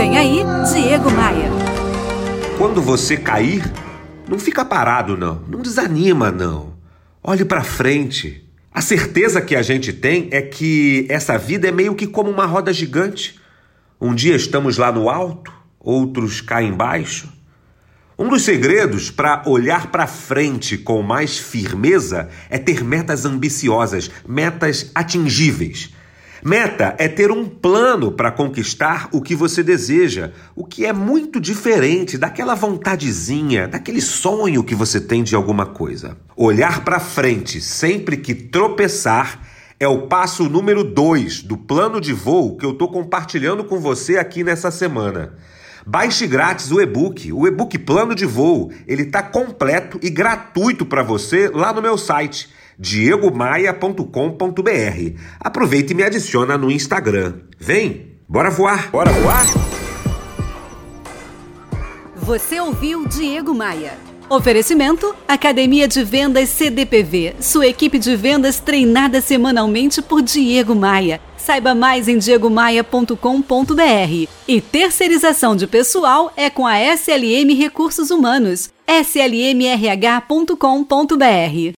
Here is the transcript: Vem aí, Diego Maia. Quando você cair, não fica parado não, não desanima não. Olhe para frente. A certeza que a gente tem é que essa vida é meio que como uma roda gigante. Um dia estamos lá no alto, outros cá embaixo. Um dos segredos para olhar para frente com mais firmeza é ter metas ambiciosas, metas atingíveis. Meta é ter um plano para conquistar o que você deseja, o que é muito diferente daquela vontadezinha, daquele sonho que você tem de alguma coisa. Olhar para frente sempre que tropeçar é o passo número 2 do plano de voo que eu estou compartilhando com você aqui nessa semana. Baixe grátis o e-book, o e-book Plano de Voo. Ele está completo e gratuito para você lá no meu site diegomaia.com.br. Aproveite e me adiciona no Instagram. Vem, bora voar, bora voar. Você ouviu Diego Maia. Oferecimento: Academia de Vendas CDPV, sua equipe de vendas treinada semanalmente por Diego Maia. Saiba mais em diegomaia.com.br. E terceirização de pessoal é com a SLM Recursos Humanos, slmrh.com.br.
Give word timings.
Vem 0.00 0.16
aí, 0.16 0.38
Diego 0.72 1.10
Maia. 1.10 1.50
Quando 2.56 2.80
você 2.80 3.18
cair, 3.18 3.70
não 4.26 4.38
fica 4.38 4.64
parado 4.64 5.14
não, 5.14 5.44
não 5.46 5.60
desanima 5.60 6.30
não. 6.30 6.72
Olhe 7.22 7.44
para 7.44 7.62
frente. 7.62 8.50
A 8.72 8.80
certeza 8.80 9.42
que 9.42 9.54
a 9.54 9.60
gente 9.60 9.92
tem 9.92 10.30
é 10.30 10.40
que 10.40 11.04
essa 11.10 11.36
vida 11.36 11.68
é 11.68 11.70
meio 11.70 11.94
que 11.94 12.06
como 12.06 12.30
uma 12.30 12.46
roda 12.46 12.72
gigante. 12.72 13.38
Um 14.00 14.14
dia 14.14 14.34
estamos 14.34 14.78
lá 14.78 14.90
no 14.90 15.10
alto, 15.10 15.52
outros 15.78 16.40
cá 16.40 16.62
embaixo. 16.62 17.30
Um 18.18 18.30
dos 18.30 18.42
segredos 18.42 19.10
para 19.10 19.42
olhar 19.44 19.88
para 19.88 20.06
frente 20.06 20.78
com 20.78 21.02
mais 21.02 21.36
firmeza 21.36 22.30
é 22.48 22.56
ter 22.56 22.82
metas 22.82 23.26
ambiciosas, 23.26 24.10
metas 24.26 24.90
atingíveis. 24.94 25.90
Meta 26.42 26.94
é 26.98 27.06
ter 27.06 27.30
um 27.30 27.46
plano 27.46 28.12
para 28.12 28.30
conquistar 28.30 29.08
o 29.12 29.20
que 29.20 29.34
você 29.34 29.62
deseja, 29.62 30.32
o 30.56 30.64
que 30.64 30.86
é 30.86 30.92
muito 30.92 31.38
diferente 31.38 32.16
daquela 32.16 32.54
vontadezinha, 32.54 33.68
daquele 33.68 34.00
sonho 34.00 34.64
que 34.64 34.74
você 34.74 35.00
tem 35.00 35.22
de 35.22 35.36
alguma 35.36 35.66
coisa. 35.66 36.16
Olhar 36.34 36.82
para 36.82 36.98
frente 36.98 37.60
sempre 37.60 38.16
que 38.16 38.34
tropeçar 38.34 39.40
é 39.78 39.86
o 39.86 40.06
passo 40.06 40.48
número 40.48 40.82
2 40.82 41.42
do 41.42 41.58
plano 41.58 42.00
de 42.00 42.12
voo 42.12 42.56
que 42.56 42.64
eu 42.64 42.70
estou 42.70 42.90
compartilhando 42.90 43.64
com 43.64 43.78
você 43.78 44.16
aqui 44.16 44.42
nessa 44.42 44.70
semana. 44.70 45.34
Baixe 45.86 46.26
grátis 46.26 46.70
o 46.70 46.80
e-book, 46.80 47.32
o 47.32 47.46
e-book 47.46 47.78
Plano 47.78 48.14
de 48.14 48.26
Voo. 48.26 48.70
Ele 48.86 49.02
está 49.02 49.22
completo 49.22 49.98
e 50.02 50.10
gratuito 50.10 50.84
para 50.84 51.02
você 51.02 51.48
lá 51.48 51.72
no 51.72 51.80
meu 51.80 51.96
site 51.96 52.50
diegomaia.com.br. 52.80 55.20
Aproveite 55.38 55.92
e 55.92 55.96
me 55.96 56.02
adiciona 56.02 56.56
no 56.56 56.70
Instagram. 56.70 57.40
Vem, 57.58 58.16
bora 58.26 58.50
voar, 58.50 58.90
bora 58.90 59.12
voar. 59.12 59.44
Você 62.16 62.58
ouviu 62.58 63.06
Diego 63.06 63.54
Maia. 63.54 63.92
Oferecimento: 64.30 65.14
Academia 65.28 65.86
de 65.86 66.02
Vendas 66.04 66.48
CDPV, 66.50 67.34
sua 67.40 67.66
equipe 67.66 67.98
de 67.98 68.16
vendas 68.16 68.60
treinada 68.60 69.20
semanalmente 69.20 70.00
por 70.00 70.22
Diego 70.22 70.74
Maia. 70.74 71.20
Saiba 71.36 71.74
mais 71.74 72.06
em 72.06 72.16
diegomaia.com.br. 72.16 74.28
E 74.46 74.60
terceirização 74.60 75.56
de 75.56 75.66
pessoal 75.66 76.32
é 76.36 76.48
com 76.48 76.66
a 76.66 76.78
SLM 76.78 77.54
Recursos 77.56 78.10
Humanos, 78.10 78.70
slmrh.com.br. 78.86 80.56